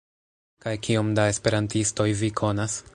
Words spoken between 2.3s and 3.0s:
konas?